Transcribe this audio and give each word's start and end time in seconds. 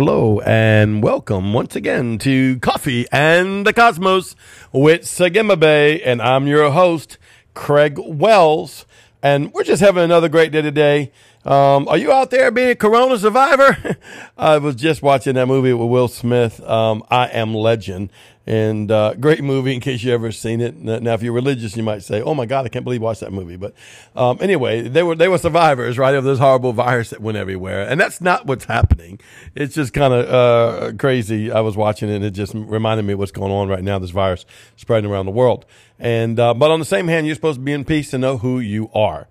Hello 0.00 0.40
and 0.46 1.02
welcome 1.02 1.52
once 1.52 1.76
again 1.76 2.16
to 2.20 2.58
Coffee 2.60 3.04
and 3.12 3.66
the 3.66 3.74
Cosmos 3.74 4.34
with 4.72 5.02
Sagima 5.02 5.60
Bay, 5.60 6.00
and 6.00 6.22
I'm 6.22 6.46
your 6.46 6.70
host, 6.70 7.18
Craig 7.52 7.98
Wells. 7.98 8.86
And 9.22 9.52
we're 9.52 9.62
just 9.62 9.82
having 9.82 10.02
another 10.02 10.30
great 10.30 10.52
day 10.52 10.62
today. 10.62 11.12
Um, 11.42 11.88
are 11.88 11.96
you 11.96 12.12
out 12.12 12.30
there 12.30 12.50
being 12.50 12.68
a 12.68 12.74
Corona 12.74 13.18
survivor? 13.18 13.96
I 14.36 14.58
was 14.58 14.74
just 14.74 15.00
watching 15.00 15.36
that 15.36 15.46
movie 15.46 15.72
with 15.72 15.88
Will 15.88 16.08
Smith, 16.08 16.60
um, 16.68 17.02
I 17.10 17.28
Am 17.28 17.54
Legend, 17.54 18.10
and 18.46 18.90
uh, 18.90 19.14
great 19.14 19.42
movie 19.42 19.72
in 19.72 19.80
case 19.80 20.02
you 20.02 20.12
ever 20.12 20.32
seen 20.32 20.60
it. 20.60 20.76
Now, 20.76 21.14
if 21.14 21.22
you're 21.22 21.32
religious, 21.32 21.78
you 21.78 21.82
might 21.82 22.02
say, 22.02 22.20
"Oh 22.20 22.34
my 22.34 22.44
God, 22.44 22.66
I 22.66 22.68
can't 22.68 22.84
believe 22.84 23.00
I 23.00 23.04
watched 23.04 23.20
that 23.20 23.32
movie." 23.32 23.56
But 23.56 23.72
um, 24.14 24.36
anyway, 24.42 24.86
they 24.86 25.02
were 25.02 25.14
they 25.14 25.28
were 25.28 25.38
survivors, 25.38 25.96
right, 25.96 26.14
of 26.14 26.24
this 26.24 26.38
horrible 26.38 26.74
virus 26.74 27.08
that 27.08 27.22
went 27.22 27.38
everywhere, 27.38 27.88
and 27.88 27.98
that's 27.98 28.20
not 28.20 28.44
what's 28.44 28.66
happening. 28.66 29.18
It's 29.54 29.74
just 29.74 29.94
kind 29.94 30.12
of 30.12 30.28
uh, 30.28 30.92
crazy. 30.98 31.50
I 31.50 31.60
was 31.60 31.74
watching 31.74 32.10
it, 32.10 32.16
and 32.16 32.24
it 32.24 32.32
just 32.32 32.52
reminded 32.54 33.06
me 33.06 33.14
what's 33.14 33.32
going 33.32 33.50
on 33.50 33.68
right 33.68 33.82
now. 33.82 33.98
This 33.98 34.10
virus 34.10 34.44
spreading 34.76 35.10
around 35.10 35.24
the 35.24 35.32
world, 35.32 35.64
and 35.98 36.38
uh, 36.38 36.52
but 36.52 36.70
on 36.70 36.80
the 36.80 36.84
same 36.84 37.08
hand, 37.08 37.26
you're 37.26 37.34
supposed 37.34 37.60
to 37.60 37.64
be 37.64 37.72
in 37.72 37.86
peace 37.86 38.12
and 38.12 38.20
know 38.20 38.36
who 38.36 38.60
you 38.60 38.90
are. 38.92 39.26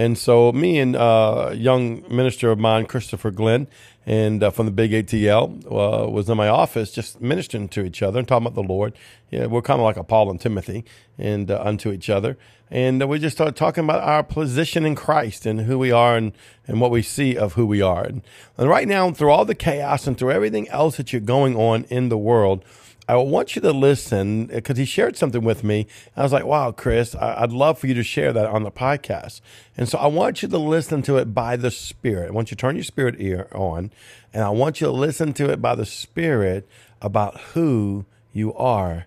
And 0.00 0.16
so, 0.16 0.50
me 0.50 0.78
and 0.78 0.96
uh, 0.96 1.52
young 1.54 2.02
minister 2.08 2.50
of 2.50 2.58
mine, 2.58 2.86
Christopher 2.86 3.30
Glenn, 3.30 3.66
and 4.06 4.42
uh, 4.42 4.50
from 4.50 4.64
the 4.64 4.72
Big 4.72 4.92
ATL, 4.92 5.66
uh, 5.66 6.08
was 6.08 6.30
in 6.30 6.38
my 6.38 6.48
office 6.48 6.90
just 6.90 7.20
ministering 7.20 7.68
to 7.68 7.84
each 7.84 8.02
other 8.02 8.18
and 8.18 8.26
talking 8.26 8.46
about 8.46 8.54
the 8.54 8.66
Lord. 8.66 8.94
Yeah, 9.30 9.44
we're 9.44 9.60
kind 9.60 9.78
of 9.78 9.84
like 9.84 9.98
a 9.98 10.02
Paul 10.02 10.30
and 10.30 10.40
Timothy, 10.40 10.86
and 11.18 11.50
uh, 11.50 11.60
unto 11.62 11.92
each 11.92 12.08
other. 12.08 12.38
And 12.70 13.02
uh, 13.02 13.08
we 13.08 13.18
just 13.18 13.36
started 13.36 13.56
talking 13.56 13.84
about 13.84 14.00
our 14.00 14.22
position 14.22 14.86
in 14.86 14.94
Christ 14.94 15.44
and 15.44 15.60
who 15.60 15.78
we 15.78 15.92
are 15.92 16.16
and, 16.16 16.32
and 16.66 16.80
what 16.80 16.90
we 16.90 17.02
see 17.02 17.36
of 17.36 17.52
who 17.52 17.66
we 17.66 17.82
are. 17.82 18.02
And, 18.02 18.22
and 18.56 18.70
right 18.70 18.88
now, 18.88 19.10
through 19.10 19.32
all 19.32 19.44
the 19.44 19.54
chaos 19.54 20.06
and 20.06 20.16
through 20.16 20.30
everything 20.30 20.66
else 20.70 20.96
that 20.96 21.12
you're 21.12 21.20
going 21.20 21.56
on 21.56 21.84
in 21.90 22.08
the 22.08 22.16
world, 22.16 22.64
I 23.10 23.16
want 23.16 23.56
you 23.56 23.62
to 23.62 23.72
listen 23.72 24.46
because 24.46 24.78
he 24.78 24.84
shared 24.84 25.16
something 25.16 25.42
with 25.42 25.64
me. 25.64 25.88
I 26.16 26.22
was 26.22 26.32
like, 26.32 26.44
wow, 26.44 26.70
Chris, 26.70 27.16
I'd 27.16 27.50
love 27.50 27.76
for 27.80 27.88
you 27.88 27.94
to 27.94 28.04
share 28.04 28.32
that 28.32 28.46
on 28.46 28.62
the 28.62 28.70
podcast. 28.70 29.40
And 29.76 29.88
so 29.88 29.98
I 29.98 30.06
want 30.06 30.42
you 30.42 30.48
to 30.48 30.58
listen 30.58 31.02
to 31.02 31.16
it 31.16 31.34
by 31.34 31.56
the 31.56 31.72
Spirit. 31.72 32.28
I 32.28 32.30
want 32.30 32.52
you 32.52 32.56
to 32.56 32.60
turn 32.60 32.76
your 32.76 32.84
spirit 32.84 33.16
ear 33.18 33.48
on, 33.50 33.90
and 34.32 34.44
I 34.44 34.50
want 34.50 34.80
you 34.80 34.86
to 34.86 34.92
listen 34.92 35.32
to 35.34 35.50
it 35.50 35.60
by 35.60 35.74
the 35.74 35.84
Spirit 35.84 36.68
about 37.02 37.40
who 37.52 38.06
you 38.32 38.54
are 38.54 39.06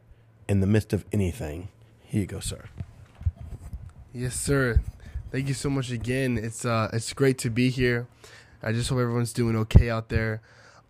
in 0.49 0.59
the 0.59 0.67
midst 0.67 0.91
of 0.91 1.05
anything. 1.13 1.69
Here 2.01 2.19
you 2.19 2.27
go, 2.27 2.41
sir. 2.41 2.65
Yes, 4.13 4.35
sir. 4.35 4.81
Thank 5.31 5.47
you 5.47 5.53
so 5.53 5.69
much 5.69 5.91
again. 5.91 6.37
It's 6.37 6.65
uh, 6.65 6.89
it's 6.91 7.13
great 7.13 7.37
to 7.37 7.49
be 7.49 7.69
here. 7.69 8.07
I 8.61 8.73
just 8.73 8.89
hope 8.89 8.99
everyone's 8.99 9.31
doing 9.31 9.55
okay 9.55 9.89
out 9.89 10.09
there. 10.09 10.41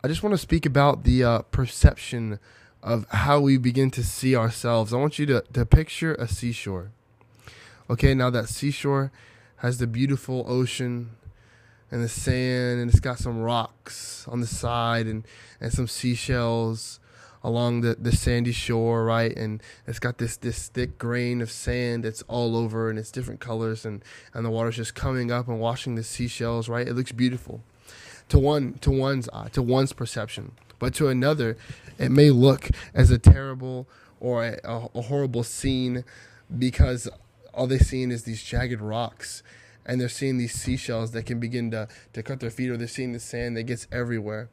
I 0.04 0.08
just 0.08 0.24
want 0.24 0.34
to 0.34 0.40
speak 0.40 0.66
about 0.66 1.04
the 1.04 1.24
uh, 1.24 1.40
perception 1.44 2.40
of 2.84 3.08
how 3.10 3.40
we 3.40 3.58
begin 3.58 3.90
to 3.90 4.04
see 4.04 4.36
ourselves. 4.36 4.94
I 4.94 4.98
want 4.98 5.18
you 5.18 5.26
to, 5.28 5.42
to 5.54 5.66
picture 5.66 6.16
a 6.16 6.28
seashore. 6.28 6.92
Okay, 7.90 8.14
now 8.14 8.30
that 8.30 8.50
seashore 8.50 9.12
has 9.58 9.78
the 9.78 9.88
beautiful 9.88 10.44
ocean 10.48 11.12
and 11.90 12.04
the 12.04 12.10
sand, 12.10 12.82
and 12.82 12.92
it's 12.92 13.00
got 13.00 13.20
some 13.20 13.40
rocks 13.40 14.28
on 14.28 14.42
the 14.42 14.48
side 14.48 15.08
and, 15.08 15.26
and 15.62 15.72
some 15.72 15.88
seashells 15.88 17.00
along 17.44 17.82
the, 17.82 17.96
the 17.96 18.12
sandy 18.12 18.52
shore, 18.52 19.06
right? 19.06 19.36
And 19.36 19.62
it's 19.88 20.00
got 20.00 20.18
this 20.18 20.38
this 20.38 20.68
thick 20.68 20.98
grain 20.98 21.42
of 21.42 21.52
sand 21.52 22.04
that's 22.04 22.22
all 22.24 22.56
over 22.56 22.90
and 22.90 22.98
it's 22.98 23.12
different 23.12 23.40
colors 23.40 23.86
and, 23.86 24.04
and 24.34 24.46
the 24.46 24.50
water's 24.50 24.78
just 24.78 24.96
coming 24.96 25.32
up 25.32 25.48
and 25.48 25.60
washing 25.60 25.96
the 25.96 26.04
seashells, 26.04 26.68
right? 26.68 26.88
It 26.88 26.94
looks 26.94 27.12
beautiful. 27.12 27.62
To 28.30 28.40
one 28.40 28.74
to 28.76 28.92
one's 28.92 29.30
eye, 29.30 29.50
to 29.54 29.62
one's 29.62 29.94
perception. 29.94 30.54
But 30.84 30.96
to 30.96 31.08
another, 31.08 31.56
it 31.98 32.12
may 32.12 32.30
look 32.30 32.68
as 32.94 33.10
a 33.10 33.18
terrible 33.18 33.88
or 34.20 34.44
a, 34.44 34.60
a 34.94 35.02
horrible 35.04 35.44
scene 35.44 36.04
because 36.60 37.08
all 37.54 37.68
they're 37.68 37.80
seeing 37.80 38.12
is 38.12 38.26
these 38.26 38.44
jagged 38.44 38.82
rocks 38.82 39.44
and 39.86 40.02
they're 40.02 40.10
seeing 40.10 40.38
these 40.38 40.54
seashells 40.54 41.12
that 41.12 41.26
can 41.26 41.40
begin 41.40 41.72
to, 41.72 41.88
to 42.12 42.22
cut 42.22 42.42
their 42.42 42.50
feet 42.50 42.70
or 42.70 42.76
they're 42.76 42.90
seeing 42.90 43.14
the 43.14 43.20
sand 43.22 43.56
that 43.56 43.64
gets 43.64 43.88
everywhere. 43.94 44.50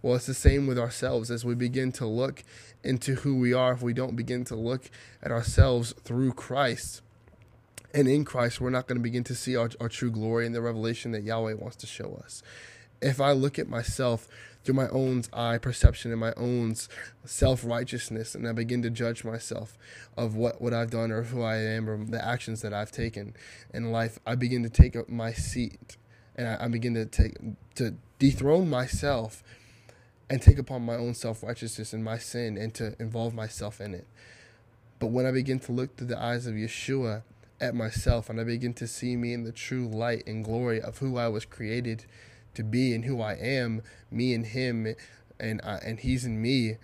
Well, 0.00 0.14
it's 0.14 0.24
the 0.24 0.32
same 0.32 0.66
with 0.66 0.78
ourselves 0.78 1.30
as 1.30 1.44
we 1.44 1.54
begin 1.54 1.92
to 1.92 2.06
look 2.06 2.44
into 2.82 3.16
who 3.16 3.36
we 3.36 3.52
are. 3.52 3.74
If 3.74 3.82
we 3.82 3.92
don't 3.92 4.16
begin 4.16 4.46
to 4.46 4.54
look 4.54 4.90
at 5.22 5.30
ourselves 5.30 5.92
through 6.02 6.32
Christ 6.32 7.02
and 7.92 8.08
in 8.08 8.24
Christ, 8.24 8.58
we're 8.58 8.70
not 8.70 8.86
going 8.86 8.96
to 8.96 9.02
begin 9.02 9.24
to 9.24 9.34
see 9.34 9.54
our, 9.54 9.68
our 9.82 9.90
true 9.90 10.10
glory 10.10 10.46
and 10.46 10.54
the 10.54 10.62
revelation 10.62 11.12
that 11.12 11.24
Yahweh 11.24 11.52
wants 11.52 11.76
to 11.76 11.86
show 11.86 12.18
us. 12.24 12.42
If 13.04 13.20
I 13.20 13.32
look 13.32 13.58
at 13.58 13.68
myself 13.68 14.26
through 14.64 14.74
my 14.74 14.88
own 14.88 15.24
eye 15.30 15.58
perception 15.58 16.10
and 16.10 16.18
my 16.18 16.32
own 16.38 16.74
self 17.26 17.62
righteousness, 17.64 18.34
and 18.34 18.48
I 18.48 18.52
begin 18.52 18.80
to 18.82 18.90
judge 18.90 19.24
myself 19.24 19.76
of 20.16 20.36
what, 20.36 20.60
what 20.62 20.72
I've 20.72 20.90
done 20.90 21.12
or 21.12 21.24
who 21.24 21.42
I 21.42 21.56
am 21.56 21.88
or 21.88 22.02
the 22.02 22.24
actions 22.24 22.62
that 22.62 22.72
I've 22.72 22.90
taken 22.90 23.34
in 23.74 23.92
life, 23.92 24.18
I 24.26 24.36
begin 24.36 24.62
to 24.62 24.70
take 24.70 24.96
up 24.96 25.10
my 25.10 25.34
seat 25.34 25.98
and 26.34 26.48
I, 26.48 26.64
I 26.64 26.68
begin 26.68 26.94
to 26.94 27.04
take 27.04 27.36
to 27.74 27.94
dethrone 28.18 28.70
myself 28.70 29.42
and 30.30 30.40
take 30.40 30.58
upon 30.58 30.82
my 30.82 30.96
own 30.96 31.12
self 31.12 31.42
righteousness 31.42 31.92
and 31.92 32.02
my 32.02 32.16
sin 32.16 32.56
and 32.56 32.72
to 32.74 32.96
involve 32.98 33.34
myself 33.34 33.82
in 33.82 33.92
it. 33.92 34.06
But 34.98 35.08
when 35.08 35.26
I 35.26 35.30
begin 35.30 35.60
to 35.60 35.72
look 35.72 35.96
through 35.96 36.06
the 36.06 36.18
eyes 36.18 36.46
of 36.46 36.54
Yeshua 36.54 37.22
at 37.60 37.74
myself 37.74 38.30
and 38.30 38.40
I 38.40 38.44
begin 38.44 38.72
to 38.74 38.86
see 38.86 39.14
me 39.14 39.34
in 39.34 39.44
the 39.44 39.52
true 39.52 39.86
light 39.86 40.26
and 40.26 40.42
glory 40.42 40.80
of 40.80 40.98
who 40.98 41.18
I 41.18 41.28
was 41.28 41.44
created 41.44 42.06
to 42.54 42.62
be 42.62 42.94
and 42.94 43.04
who 43.04 43.20
I 43.20 43.34
am, 43.34 43.82
me 44.10 44.34
and 44.34 44.46
him, 44.46 44.94
and 45.38 45.60
and 45.64 46.00
he's 46.00 46.24
in 46.24 46.40
me, 46.40 46.76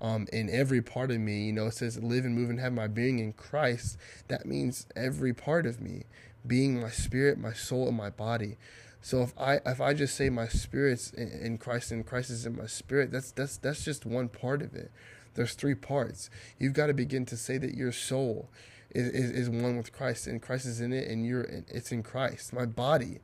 um, 0.00 0.26
in 0.32 0.50
every 0.50 0.82
part 0.82 1.10
of 1.10 1.20
me. 1.20 1.46
You 1.46 1.52
know, 1.52 1.66
it 1.66 1.74
says 1.74 2.02
live 2.02 2.24
and 2.24 2.34
move 2.34 2.50
and 2.50 2.60
have 2.60 2.72
my 2.72 2.88
being 2.88 3.18
in 3.18 3.32
Christ. 3.32 3.96
That 4.28 4.46
means 4.46 4.86
every 4.96 5.32
part 5.32 5.66
of 5.66 5.80
me, 5.80 6.04
being 6.46 6.80
my 6.80 6.90
spirit, 6.90 7.38
my 7.38 7.52
soul, 7.52 7.88
and 7.88 7.96
my 7.96 8.10
body. 8.10 8.56
So 9.00 9.22
if 9.22 9.32
I 9.38 9.60
if 9.66 9.80
I 9.80 9.94
just 9.94 10.14
say 10.14 10.30
my 10.30 10.48
spirit's 10.48 11.10
in, 11.10 11.28
in 11.28 11.58
Christ 11.58 11.90
and 11.90 12.06
Christ 12.06 12.30
is 12.30 12.46
in 12.46 12.56
my 12.56 12.66
spirit, 12.66 13.10
that's 13.10 13.32
that's 13.32 13.56
that's 13.56 13.84
just 13.84 14.06
one 14.06 14.28
part 14.28 14.62
of 14.62 14.74
it. 14.74 14.92
There's 15.34 15.54
three 15.54 15.74
parts. 15.74 16.30
You've 16.58 16.74
got 16.74 16.86
to 16.86 16.94
begin 16.94 17.24
to 17.26 17.36
say 17.36 17.58
that 17.58 17.74
your 17.74 17.92
soul 17.92 18.50
is, 18.90 19.08
is, 19.08 19.30
is 19.30 19.50
one 19.50 19.76
with 19.76 19.92
Christ 19.92 20.26
and 20.26 20.42
Christ 20.42 20.66
is 20.66 20.80
in 20.80 20.92
it 20.92 21.08
and 21.08 21.26
you're 21.26 21.42
in, 21.42 21.64
it's 21.68 21.90
in 21.92 22.02
Christ. 22.02 22.52
My 22.52 22.66
body, 22.66 23.18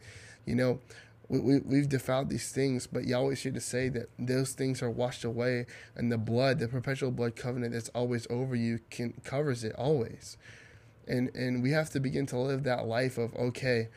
you 0.47 0.55
know, 0.55 0.81
we, 1.29 1.39
we, 1.41 1.59
we've 1.61 1.89
defiled 1.89 2.31
these 2.31 2.51
things, 2.51 2.87
but 2.87 3.05
Yahweh's 3.05 3.43
here 3.43 3.53
to 3.53 3.61
say 3.61 3.89
that 3.91 4.09
those 4.19 4.53
things 4.53 4.83
are 4.83 4.91
washed 4.91 5.25
away, 5.25 5.67
and 5.95 6.11
the 6.11 6.19
blood, 6.19 6.59
the 6.59 6.69
perpetual 6.69 7.11
blood 7.11 7.37
covenant 7.37 7.73
that's 7.75 7.91
always 7.91 8.27
over 8.31 8.55
you, 8.55 8.81
can 8.91 9.15
covers 9.25 9.65
it 9.65 9.75
always. 9.77 10.37
And 11.07 11.35
and 11.35 11.63
we 11.63 11.71
have 11.73 11.91
to 11.91 12.01
begin 12.01 12.27
to 12.27 12.39
live 12.39 12.65
that 12.65 12.87
life 12.87 13.19
of 13.19 13.35
okay, 13.35 13.89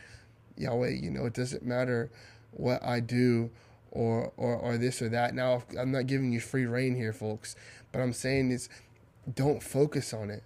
Yahweh, 0.58 0.90
you 1.02 1.10
know, 1.10 1.26
it 1.26 1.34
doesn't 1.34 1.64
matter 1.64 2.12
what 2.52 2.84
I 2.84 3.00
do 3.00 3.50
or 3.92 4.32
or 4.38 4.56
or 4.56 4.78
this 4.78 5.02
or 5.02 5.10
that. 5.10 5.34
Now 5.34 5.64
I'm 5.80 5.92
not 5.92 6.08
giving 6.08 6.32
you 6.34 6.40
free 6.40 6.66
reign 6.66 6.96
here, 6.96 7.14
folks, 7.14 7.56
but 7.92 8.02
I'm 8.02 8.14
saying 8.14 8.52
is 8.52 8.70
don't 9.34 9.64
focus 9.64 10.14
on 10.14 10.30
it. 10.30 10.44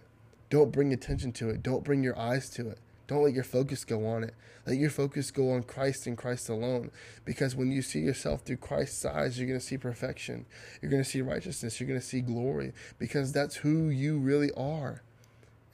Don't 0.50 0.72
bring 0.72 0.94
attention 0.94 1.32
to 1.34 1.50
it. 1.50 1.64
Don't 1.64 1.84
bring 1.84 2.04
your 2.04 2.18
eyes 2.18 2.50
to 2.52 2.70
it. 2.70 2.80
Don't 3.08 3.24
let 3.24 3.34
your 3.34 3.44
focus 3.44 3.84
go 3.86 4.08
on 4.08 4.24
it. 4.24 4.34
Let 4.66 4.78
your 4.78 4.90
focus 4.90 5.30
go 5.30 5.52
on 5.52 5.64
Christ 5.64 6.08
and 6.08 6.18
Christ 6.18 6.50
alone. 6.50 6.90
Because 7.24 7.56
when 7.56 7.72
you 7.72 7.82
see 7.82 8.00
yourself 8.00 8.42
through 8.42 8.58
Christ's 8.58 9.06
eyes, 9.06 9.38
you're 9.38 9.48
going 9.48 9.60
to 9.60 9.66
see 9.66 9.78
perfection. 9.78 10.46
You're 10.82 10.92
going 10.92 11.04
to 11.04 11.10
see 11.10 11.22
righteousness. 11.22 11.80
You're 11.80 11.88
going 11.88 12.00
to 12.00 12.06
see 12.06 12.22
glory. 12.22 12.74
Because 12.98 13.32
that's 13.32 13.58
who 13.58 13.90
you 13.90 14.18
really 14.18 14.52
are. 14.58 15.04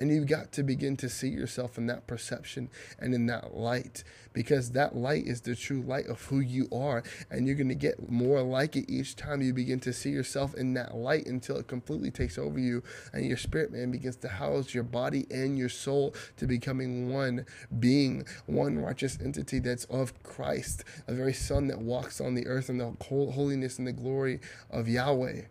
And 0.02 0.10
you've 0.10 0.26
got 0.26 0.52
to 0.54 0.64
begin 0.64 0.98
to 0.98 1.08
see 1.08 1.28
yourself 1.28 1.78
in 1.78 1.86
that 1.86 2.08
perception 2.08 2.72
and 2.98 3.14
in 3.14 3.28
that 3.28 3.56
light 3.56 4.04
because 4.34 4.72
that 4.72 4.96
light 4.96 5.28
is 5.28 5.42
the 5.42 5.56
true 5.56 5.84
light 5.84 6.08
of 6.08 6.24
who 6.24 6.40
you 6.40 6.68
are. 6.74 7.04
And 7.30 7.46
you're 7.46 7.56
going 7.56 7.70
to 7.70 7.76
get 7.76 8.10
more 8.10 8.42
like 8.42 8.76
it 8.76 8.90
each 8.92 9.16
time 9.16 9.44
you 9.44 9.54
begin 9.54 9.80
to 9.82 9.94
see 9.94 10.10
yourself 10.10 10.56
in 10.56 10.74
that 10.74 10.96
light 10.96 11.28
until 11.28 11.58
it 11.58 11.68
completely 11.68 12.10
takes 12.10 12.40
over 12.40 12.58
you 12.58 12.82
and 13.14 13.28
your 13.28 13.38
spirit 13.38 13.72
man 13.72 13.92
begins 13.92 14.16
to 14.18 14.28
house 14.28 14.74
your 14.74 14.84
body 14.84 15.28
and 15.30 15.56
your 15.56 15.70
soul 15.70 16.16
to 16.38 16.48
becoming 16.48 17.14
one 17.14 17.46
being, 17.80 18.26
one 18.48 18.80
righteous 18.80 19.20
entity 19.24 19.60
that's 19.60 19.86
of 19.86 20.24
Christ, 20.24 20.84
a 21.08 21.14
very 21.14 21.34
son 21.34 21.68
that 21.68 21.80
walks 21.80 22.20
on 22.20 22.34
the 22.34 22.48
earth 22.48 22.72
in 22.72 22.80
the 22.80 22.92
holiness 23.08 23.78
and 23.78 23.86
the 23.86 23.94
glory 23.94 24.40
of 24.72 24.88
Yahweh. 24.88 25.44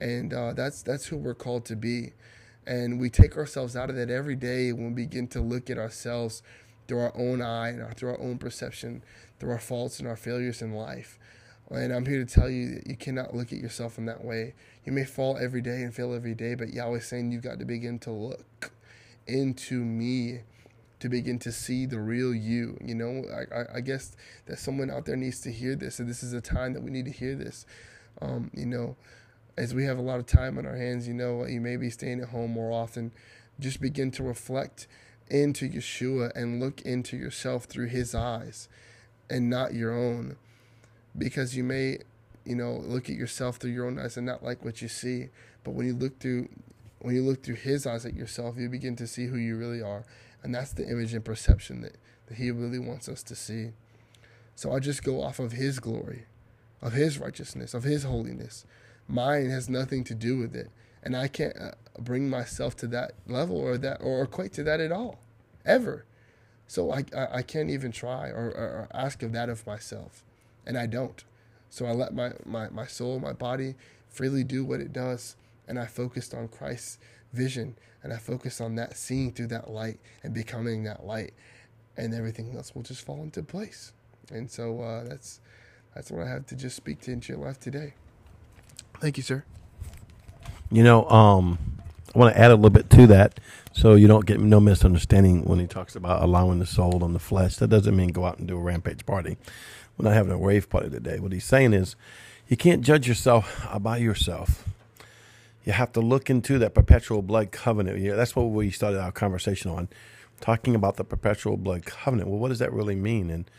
And 0.00 0.32
uh, 0.32 0.52
that's 0.52 0.82
that's 0.82 1.06
who 1.06 1.16
we're 1.16 1.34
called 1.34 1.64
to 1.64 1.74
be. 1.74 2.12
And 2.66 3.00
we 3.00 3.10
take 3.10 3.36
ourselves 3.36 3.74
out 3.76 3.90
of 3.90 3.96
that 3.96 4.10
every 4.10 4.36
day 4.36 4.72
when 4.72 4.94
we 4.94 5.04
begin 5.04 5.26
to 5.28 5.40
look 5.40 5.68
at 5.68 5.78
ourselves 5.78 6.42
through 6.86 7.00
our 7.00 7.16
own 7.16 7.42
eye 7.42 7.70
and 7.70 7.96
through 7.96 8.10
our 8.10 8.20
own 8.20 8.38
perception, 8.38 9.02
through 9.38 9.50
our 9.50 9.58
faults 9.58 9.98
and 9.98 10.08
our 10.08 10.16
failures 10.16 10.62
in 10.62 10.72
life. 10.72 11.18
And 11.70 11.92
I'm 11.92 12.06
here 12.06 12.24
to 12.24 12.26
tell 12.26 12.50
you 12.50 12.74
that 12.74 12.86
you 12.86 12.96
cannot 12.96 13.34
look 13.34 13.52
at 13.52 13.58
yourself 13.58 13.98
in 13.98 14.04
that 14.06 14.24
way. 14.24 14.54
You 14.84 14.92
may 14.92 15.04
fall 15.04 15.38
every 15.38 15.62
day 15.62 15.82
and 15.82 15.94
fail 15.94 16.12
every 16.12 16.34
day, 16.34 16.54
but 16.54 16.72
Yahweh's 16.72 17.06
saying 17.06 17.32
you've 17.32 17.42
got 17.42 17.58
to 17.60 17.64
begin 17.64 17.98
to 18.00 18.10
look 18.10 18.72
into 19.26 19.82
me 19.82 20.40
to 21.00 21.08
begin 21.08 21.38
to 21.40 21.50
see 21.50 21.86
the 21.86 21.98
real 21.98 22.34
you. 22.34 22.78
You 22.80 22.94
know, 22.94 23.24
I, 23.52 23.78
I 23.78 23.80
guess 23.80 24.14
that 24.46 24.58
someone 24.58 24.90
out 24.90 25.04
there 25.04 25.16
needs 25.16 25.40
to 25.40 25.52
hear 25.52 25.74
this, 25.74 25.98
and 25.98 26.08
this 26.08 26.22
is 26.22 26.32
a 26.32 26.40
time 26.40 26.74
that 26.74 26.82
we 26.82 26.90
need 26.90 27.06
to 27.06 27.10
hear 27.10 27.34
this. 27.34 27.66
Um, 28.20 28.50
you 28.54 28.66
know, 28.66 28.96
as 29.56 29.74
we 29.74 29.84
have 29.84 29.98
a 29.98 30.02
lot 30.02 30.18
of 30.18 30.26
time 30.26 30.58
on 30.58 30.66
our 30.66 30.76
hands, 30.76 31.06
you 31.06 31.14
know, 31.14 31.44
you 31.44 31.60
may 31.60 31.76
be 31.76 31.90
staying 31.90 32.20
at 32.20 32.28
home 32.28 32.52
more 32.52 32.72
often. 32.72 33.12
Just 33.60 33.80
begin 33.80 34.10
to 34.12 34.22
reflect 34.22 34.86
into 35.28 35.68
Yeshua 35.68 36.32
and 36.34 36.60
look 36.60 36.80
into 36.82 37.16
yourself 37.16 37.64
through 37.64 37.88
his 37.88 38.14
eyes 38.14 38.68
and 39.28 39.48
not 39.48 39.74
your 39.74 39.92
own. 39.92 40.36
Because 41.16 41.56
you 41.56 41.64
may, 41.64 41.98
you 42.44 42.54
know, 42.54 42.82
look 42.84 43.10
at 43.10 43.16
yourself 43.16 43.56
through 43.56 43.72
your 43.72 43.86
own 43.86 43.98
eyes 43.98 44.16
and 44.16 44.26
not 44.26 44.42
like 44.42 44.64
what 44.64 44.80
you 44.80 44.88
see. 44.88 45.28
But 45.64 45.72
when 45.72 45.86
you 45.86 45.94
look 45.94 46.18
through 46.18 46.48
when 47.00 47.16
you 47.16 47.22
look 47.22 47.42
through 47.42 47.56
his 47.56 47.84
eyes 47.84 48.06
at 48.06 48.14
yourself, 48.14 48.56
you 48.56 48.68
begin 48.68 48.94
to 48.94 49.08
see 49.08 49.26
who 49.26 49.36
you 49.36 49.56
really 49.56 49.82
are. 49.82 50.04
And 50.42 50.54
that's 50.54 50.72
the 50.72 50.88
image 50.88 51.14
and 51.14 51.24
perception 51.24 51.80
that, 51.80 51.96
that 52.26 52.36
he 52.36 52.52
really 52.52 52.78
wants 52.78 53.08
us 53.08 53.24
to 53.24 53.34
see. 53.34 53.70
So 54.54 54.72
I 54.72 54.78
just 54.78 55.02
go 55.02 55.20
off 55.20 55.40
of 55.40 55.52
his 55.52 55.80
glory, 55.80 56.26
of 56.80 56.92
his 56.92 57.18
righteousness, 57.18 57.74
of 57.74 57.82
his 57.82 58.04
holiness. 58.04 58.64
Mine 59.08 59.50
has 59.50 59.68
nothing 59.68 60.04
to 60.04 60.14
do 60.14 60.38
with 60.38 60.54
it. 60.54 60.70
And 61.02 61.16
I 61.16 61.28
can't 61.28 61.56
uh, 61.56 61.72
bring 61.98 62.30
myself 62.30 62.76
to 62.76 62.86
that 62.88 63.12
level 63.26 63.56
or 63.56 63.76
that 63.78 64.00
or 64.00 64.22
equate 64.22 64.52
to 64.54 64.62
that 64.64 64.80
at 64.80 64.92
all, 64.92 65.18
ever. 65.64 66.04
So 66.66 66.92
I, 66.92 67.04
I, 67.14 67.42
can't 67.42 67.70
even 67.70 67.92
try 67.92 68.28
or, 68.28 68.46
or, 68.46 68.64
or 68.64 68.88
ask 68.94 69.22
of 69.22 69.32
that 69.32 69.48
of 69.48 69.66
myself. 69.66 70.24
And 70.64 70.78
I 70.78 70.86
don't. 70.86 71.22
So 71.68 71.86
I 71.86 71.92
let 71.92 72.14
my, 72.14 72.32
my, 72.46 72.70
my 72.70 72.86
soul, 72.86 73.18
my 73.18 73.32
body 73.32 73.74
freely 74.08 74.44
do 74.44 74.64
what 74.64 74.80
it 74.80 74.92
does 74.92 75.36
and 75.66 75.78
I 75.78 75.86
focused 75.86 76.34
on 76.34 76.48
Christ's 76.48 76.98
vision 77.32 77.76
and 78.02 78.12
I 78.12 78.18
focused 78.18 78.60
on 78.60 78.74
that 78.76 78.96
seeing 78.96 79.32
through 79.32 79.48
that 79.48 79.70
light 79.70 79.98
and 80.22 80.34
becoming 80.34 80.84
that 80.84 81.04
light 81.04 81.32
and 81.96 82.14
everything 82.14 82.54
else 82.56 82.74
will 82.74 82.82
just 82.82 83.04
fall 83.04 83.22
into 83.22 83.42
place. 83.42 83.92
And 84.30 84.50
so 84.50 84.80
uh, 84.80 85.04
that's 85.04 85.40
that's 85.94 86.10
what 86.10 86.26
I 86.26 86.30
have 86.30 86.46
to 86.46 86.56
just 86.56 86.76
speak 86.76 87.00
to 87.02 87.12
into 87.12 87.32
your 87.32 87.42
life 87.42 87.60
today. 87.60 87.94
Thank 89.02 89.16
you, 89.16 89.22
sir. 89.22 89.44
You 90.70 90.82
know, 90.82 91.08
um, 91.10 91.58
I 92.14 92.18
want 92.18 92.34
to 92.34 92.40
add 92.40 92.50
a 92.50 92.54
little 92.54 92.70
bit 92.70 92.88
to 92.90 93.06
that 93.08 93.40
so 93.72 93.94
you 93.94 94.06
don't 94.06 94.24
get 94.24 94.40
no 94.40 94.60
misunderstanding 94.60 95.44
when 95.44 95.58
he 95.58 95.66
talks 95.66 95.96
about 95.96 96.22
allowing 96.22 96.60
the 96.60 96.66
soul 96.66 97.04
and 97.04 97.14
the 97.14 97.18
flesh. 97.18 97.56
That 97.56 97.68
doesn't 97.68 97.94
mean 97.94 98.10
go 98.10 98.24
out 98.24 98.38
and 98.38 98.48
do 98.48 98.56
a 98.56 98.60
rampage 98.60 99.04
party. 99.04 99.36
We're 99.98 100.04
not 100.04 100.14
having 100.14 100.32
a 100.32 100.36
rave 100.36 100.70
party 100.70 100.88
today. 100.88 101.18
What 101.18 101.32
he's 101.32 101.44
saying 101.44 101.74
is 101.74 101.96
you 102.48 102.56
can't 102.56 102.82
judge 102.82 103.06
yourself 103.06 103.66
by 103.80 103.98
yourself 103.98 104.64
you 105.64 105.72
have 105.72 105.92
to 105.92 106.00
look 106.00 106.28
into 106.28 106.58
that 106.58 106.74
perpetual 106.74 107.22
blood 107.22 107.52
covenant. 107.52 107.98
Yeah, 108.00 108.14
that's 108.14 108.34
what 108.34 108.44
we 108.44 108.70
started 108.70 109.00
our 109.00 109.12
conversation 109.12 109.70
on, 109.70 109.88
talking 110.40 110.74
about 110.74 110.96
the 110.96 111.04
perpetual 111.04 111.56
blood 111.56 111.84
covenant. 111.84 112.28
Well, 112.28 112.38
what 112.38 112.48
does 112.48 112.58
that 112.58 112.72
really 112.72 112.96
mean? 112.96 113.30
And 113.30 113.50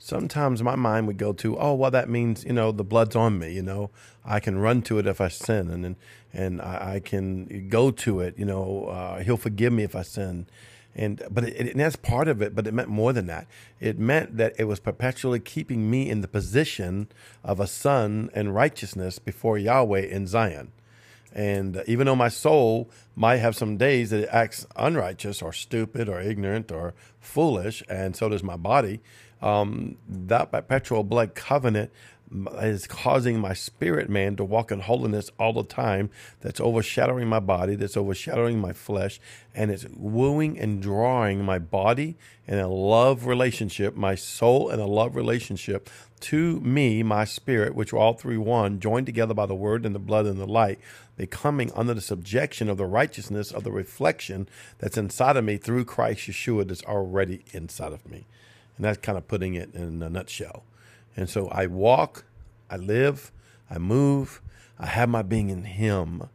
sometimes 0.00 0.62
my 0.62 0.74
mind 0.74 1.06
would 1.06 1.18
go 1.18 1.32
to, 1.34 1.56
oh, 1.58 1.74
well, 1.74 1.90
that 1.92 2.08
means 2.08 2.44
you 2.44 2.52
know 2.52 2.72
the 2.72 2.82
blood's 2.82 3.14
on 3.14 3.38
me. 3.38 3.52
You 3.52 3.62
know, 3.62 3.90
I 4.24 4.40
can 4.40 4.58
run 4.58 4.82
to 4.82 4.98
it 4.98 5.06
if 5.06 5.20
I 5.20 5.28
sin, 5.28 5.70
and 5.70 5.84
and, 5.84 5.96
and 6.32 6.60
I, 6.60 6.94
I 6.94 7.00
can 7.00 7.68
go 7.68 7.92
to 7.92 8.20
it. 8.20 8.36
You 8.36 8.46
know, 8.46 8.86
uh, 8.86 9.22
He'll 9.22 9.36
forgive 9.36 9.72
me 9.72 9.84
if 9.84 9.94
I 9.94 10.02
sin. 10.02 10.46
And 10.96 11.22
but 11.30 11.44
it, 11.44 11.70
and 11.70 11.80
that's 11.80 11.94
part 11.94 12.26
of 12.26 12.42
it. 12.42 12.56
But 12.56 12.66
it 12.66 12.74
meant 12.74 12.88
more 12.88 13.12
than 13.12 13.26
that. 13.26 13.46
It 13.78 13.98
meant 13.98 14.36
that 14.38 14.54
it 14.58 14.64
was 14.64 14.80
perpetually 14.80 15.38
keeping 15.38 15.88
me 15.88 16.10
in 16.10 16.20
the 16.20 16.28
position 16.28 17.08
of 17.44 17.60
a 17.60 17.68
son 17.68 18.30
in 18.34 18.52
righteousness 18.52 19.20
before 19.20 19.56
Yahweh 19.56 20.00
in 20.00 20.26
Zion. 20.26 20.72
And 21.32 21.84
even 21.86 22.06
though 22.06 22.16
my 22.16 22.28
soul 22.28 22.90
might 23.14 23.36
have 23.36 23.54
some 23.54 23.76
days 23.76 24.10
that 24.10 24.24
it 24.24 24.28
acts 24.32 24.66
unrighteous 24.74 25.42
or 25.42 25.52
stupid 25.52 26.08
or 26.08 26.20
ignorant 26.20 26.72
or 26.72 26.92
foolish, 27.20 27.84
and 27.88 28.16
so 28.16 28.28
does 28.28 28.42
my 28.42 28.56
body, 28.56 29.00
um, 29.42 29.96
that 30.08 30.52
perpetual 30.52 31.04
blood 31.04 31.34
covenant 31.34 31.90
is 32.62 32.86
causing 32.86 33.40
my 33.40 33.52
spirit 33.52 34.08
man 34.08 34.36
to 34.36 34.44
walk 34.44 34.70
in 34.70 34.80
holiness 34.80 35.30
all 35.38 35.52
the 35.52 35.64
time. 35.64 36.10
That's 36.40 36.60
overshadowing 36.60 37.28
my 37.28 37.40
body, 37.40 37.74
that's 37.74 37.96
overshadowing 37.96 38.60
my 38.60 38.72
flesh, 38.72 39.20
and 39.54 39.70
it's 39.70 39.86
wooing 39.96 40.58
and 40.58 40.80
drawing 40.80 41.44
my 41.44 41.58
body 41.58 42.16
in 42.46 42.58
a 42.58 42.68
love 42.68 43.26
relationship, 43.26 43.96
my 43.96 44.14
soul 44.14 44.70
in 44.70 44.78
a 44.78 44.86
love 44.86 45.16
relationship 45.16 45.90
to 46.20 46.60
me, 46.60 47.02
my 47.02 47.24
spirit, 47.24 47.74
which 47.74 47.92
are 47.92 47.98
all 47.98 48.12
three 48.12 48.36
one, 48.36 48.78
joined 48.78 49.06
together 49.06 49.34
by 49.34 49.46
the 49.46 49.54
word 49.54 49.84
and 49.84 49.94
the 49.94 49.98
blood 49.98 50.26
and 50.26 50.38
the 50.38 50.46
light, 50.46 50.78
becoming 51.16 51.72
under 51.74 51.94
the 51.94 52.00
subjection 52.00 52.68
of 52.68 52.76
the 52.76 52.86
righteousness 52.86 53.50
of 53.50 53.64
the 53.64 53.72
reflection 53.72 54.48
that's 54.78 54.98
inside 54.98 55.36
of 55.36 55.44
me 55.44 55.56
through 55.56 55.84
Christ 55.84 56.28
Yeshua 56.28 56.68
that's 56.68 56.84
already 56.84 57.44
inside 57.52 57.92
of 57.92 58.08
me. 58.08 58.26
And 58.80 58.86
that's 58.86 58.96
kind 58.96 59.18
of 59.18 59.28
putting 59.28 59.52
it 59.52 59.74
in 59.74 60.02
a 60.02 60.08
nutshell. 60.08 60.64
And 61.14 61.28
so 61.28 61.48
I 61.48 61.66
walk, 61.66 62.24
I 62.70 62.78
live, 62.78 63.30
I 63.68 63.76
move, 63.76 64.40
I 64.78 64.86
have 64.86 65.10
my 65.10 65.20
being 65.20 65.50
in 65.50 65.64
Him. 65.64 66.30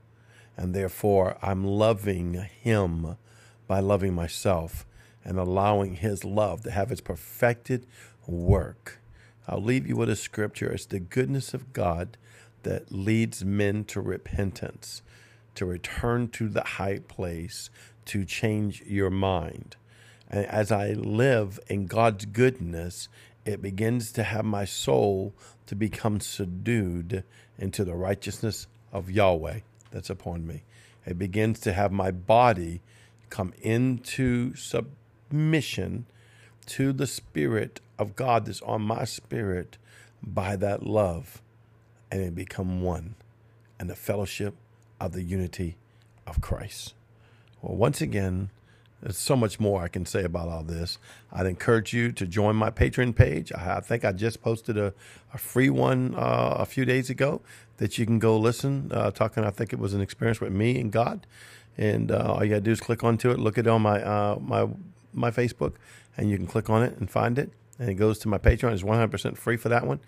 And 0.56 0.76
therefore, 0.76 1.40
I'm 1.42 1.64
loving 1.64 2.36
Him 2.36 3.18
by 3.66 3.80
loving 3.80 4.14
myself 4.14 4.86
and 5.24 5.40
allowing 5.40 5.96
His 5.96 6.24
love 6.24 6.62
to 6.66 6.70
have 6.70 6.92
its 6.92 7.02
perfected 7.02 7.88
work. 8.28 9.00
I'll 9.48 9.60
leave 9.60 9.88
you 9.88 9.96
with 9.96 10.12
a 10.12 10.16
scripture. 10.16 10.72
It's 10.72 10.86
the 10.86 11.00
goodness 11.00 11.56
of 11.56 11.74
God 11.74 12.16
that 12.62 12.92
leads 12.92 13.44
men 13.44 13.86
to 13.86 14.00
repentance, 14.00 15.02
to 15.56 15.66
return 15.66 16.28
to 16.28 16.48
the 16.48 16.64
high 16.64 17.00
place, 17.00 17.72
to 18.06 18.24
change 18.24 18.84
your 18.84 19.10
mind. 19.10 19.78
And 20.30 20.46
as 20.46 20.72
I 20.72 20.90
live 20.92 21.60
in 21.68 21.88
God's 21.88 22.26
goodness, 22.26 23.08
it 23.46 23.62
begins 23.62 24.12
to 24.14 24.24
have 24.24 24.46
my 24.46 24.66
soul 24.66 25.34
to 25.68 25.76
become 25.76 26.20
subdued 26.20 27.24
into 27.58 27.86
the 27.86 27.94
righteousness 27.94 28.68
of 28.92 29.12
Yahweh 29.12 29.60
that's 29.92 30.10
upon 30.10 30.48
me. 30.48 30.64
It 31.06 31.20
begins 31.20 31.60
to 31.62 31.74
have 31.74 31.92
my 31.92 32.12
body 32.12 32.82
come 33.30 33.54
into 33.62 34.56
submission 34.56 36.06
to 36.66 36.92
the 36.92 37.08
Spirit 37.08 37.80
of 38.00 38.16
God 38.16 38.46
that's 38.46 38.62
on 38.64 38.82
my 38.82 39.06
spirit 39.06 39.78
by 40.24 40.56
that 40.56 40.84
love, 40.84 41.42
and 42.12 42.22
it 42.22 42.34
become 42.34 42.82
one 42.82 43.16
and 43.80 43.90
the 43.90 43.96
fellowship 43.96 44.56
of 45.00 45.12
the 45.12 45.22
unity 45.22 45.78
of 46.26 46.42
Christ. 46.42 46.94
Well, 47.62 47.76
once 47.76 48.02
again, 48.02 48.50
there's 49.06 49.20
so 49.20 49.36
much 49.36 49.60
more 49.60 49.84
I 49.84 49.88
can 49.88 50.04
say 50.04 50.24
about 50.24 50.50
all 50.50 50.64
this. 50.64 50.98
I'd 51.32 51.46
encourage 51.46 51.94
you 51.94 52.12
to 52.14 52.26
join 52.26 52.56
my 52.56 52.72
Patreon 52.72 53.16
page. 53.16 53.52
I, 53.52 53.80
think 53.80 54.04
I 54.04 54.12
just 54.12 54.42
posted 54.42 54.80
a, 54.80 54.96
a 55.32 55.38
free 55.38 55.70
one 55.70 56.16
uh, 56.16 56.56
a 56.58 56.66
few 56.66 56.86
days 56.86 57.12
ago 57.12 57.42
that 57.78 58.00
you 58.00 58.08
can 58.08 58.18
go 58.18 58.36
listen. 58.36 58.92
Uh, 58.92 59.12
talking, 59.12 59.44
I 59.44 59.52
think 59.52 59.74
it 59.74 59.78
was 59.78 59.94
an 59.94 60.02
experience 60.02 60.42
with 60.42 60.54
me 60.54 60.82
and 60.82 60.92
God, 60.92 61.28
and 61.78 62.12
uh, 62.12 62.34
all 62.34 62.44
you 62.44 62.50
gotta 62.50 62.62
do 62.62 62.72
is 62.72 62.80
click 62.80 63.04
onto 63.04 63.30
it, 63.30 63.38
look 63.38 63.60
it 63.60 63.68
on 63.68 63.84
my 63.84 64.02
uh, 64.02 64.40
my 64.42 64.68
my 65.14 65.30
Facebook, 65.30 65.74
and 66.18 66.32
you 66.32 66.38
can 66.38 66.48
click 66.48 66.68
on 66.72 66.82
it 66.82 66.98
and 66.98 67.08
find 67.08 67.38
it. 67.38 67.52
And 67.78 67.90
it 67.90 67.96
goes 67.96 68.18
to 68.20 68.28
my 68.28 68.40
Patreon. 68.40 68.74
It's 68.74 68.82
100% 68.82 69.38
free 69.38 69.58
for 69.58 69.70
that 69.70 69.86
one 69.86 70.00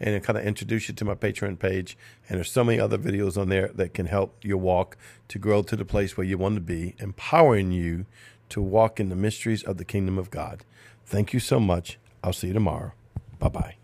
and 0.00 0.14
it 0.14 0.24
kind 0.24 0.38
of 0.38 0.44
introduce 0.44 0.88
you 0.88 0.94
to 0.94 1.04
my 1.04 1.14
Patreon 1.14 1.58
page. 1.58 1.96
And 2.28 2.36
there's 2.36 2.50
so 2.50 2.64
many 2.64 2.80
other 2.80 2.98
videos 2.98 3.40
on 3.40 3.48
there 3.48 3.68
that 3.74 3.94
can 3.94 4.06
help 4.06 4.44
your 4.44 4.56
walk 4.56 4.96
to 5.28 5.38
grow 5.38 5.62
to 5.62 5.76
the 5.76 5.84
place 5.84 6.16
where 6.16 6.26
you 6.26 6.36
want 6.36 6.56
to 6.56 6.60
be, 6.60 6.94
empowering 6.98 7.70
you 7.70 8.06
to 8.50 8.62
walk 8.62 9.00
in 9.00 9.08
the 9.08 9.16
mysteries 9.16 9.62
of 9.62 9.78
the 9.78 9.84
kingdom 9.84 10.18
of 10.18 10.30
God. 10.30 10.64
Thank 11.04 11.32
you 11.32 11.40
so 11.40 11.60
much. 11.60 11.98
I'll 12.22 12.32
see 12.32 12.48
you 12.48 12.54
tomorrow. 12.54 12.92
Bye 13.38 13.48
bye. 13.48 13.83